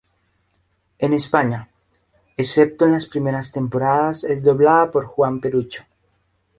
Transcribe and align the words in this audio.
En 0.97 1.13
España, 1.13 1.69
excepto 2.35 2.85
en 2.85 2.93
las 2.93 3.05
primeras 3.05 3.51
temporadas 3.51 4.23
es 4.23 4.41
doblado 4.41 4.89
por 4.89 5.05
Juan 5.05 5.39
Perucho. 5.39 5.83